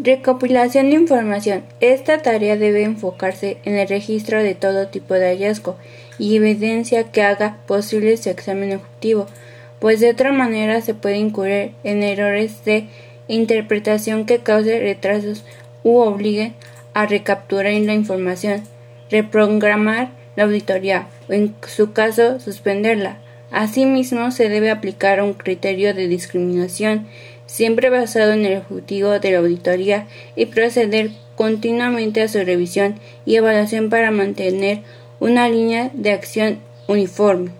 Recopilación 0.00 0.90
de 0.90 0.96
información. 0.96 1.64
Esta 1.80 2.22
tarea 2.22 2.56
debe 2.56 2.84
enfocarse 2.84 3.58
en 3.64 3.74
el 3.74 3.88
registro 3.88 4.40
de 4.40 4.54
todo 4.54 4.86
tipo 4.86 5.14
de 5.14 5.26
hallazgo 5.26 5.76
y 6.20 6.36
evidencia 6.36 7.10
que 7.10 7.22
haga 7.22 7.56
posible 7.66 8.16
su 8.16 8.30
examen 8.30 8.76
objetivo, 8.76 9.26
pues 9.80 9.98
de 9.98 10.10
otra 10.10 10.30
manera 10.30 10.80
se 10.82 10.94
puede 10.94 11.16
incurrir 11.16 11.72
en 11.82 12.04
errores 12.04 12.64
de 12.64 12.86
interpretación 13.26 14.24
que 14.24 14.38
causen 14.38 14.82
retrasos 14.82 15.44
u 15.82 15.96
obliguen 15.96 16.54
a 16.94 17.06
recapturar 17.06 17.72
la 17.72 17.94
información, 17.94 18.62
reprogramar 19.10 20.10
la 20.36 20.44
auditoría 20.44 21.08
o 21.28 21.32
en 21.32 21.56
su 21.66 21.92
caso 21.92 22.38
suspenderla. 22.38 23.18
Asimismo, 23.50 24.30
se 24.30 24.48
debe 24.48 24.70
aplicar 24.70 25.22
un 25.22 25.32
criterio 25.34 25.94
de 25.94 26.08
discriminación 26.08 27.06
siempre 27.46 27.88
basado 27.88 28.32
en 28.32 28.44
el 28.44 28.58
objetivo 28.58 29.18
de 29.18 29.32
la 29.32 29.38
auditoría 29.38 30.06
y 30.36 30.46
proceder 30.46 31.10
continuamente 31.34 32.20
a 32.22 32.28
su 32.28 32.38
revisión 32.44 32.96
y 33.24 33.36
evaluación 33.36 33.88
para 33.88 34.10
mantener 34.10 34.80
una 35.18 35.48
línea 35.48 35.90
de 35.94 36.12
acción 36.12 36.58
uniforme. 36.86 37.50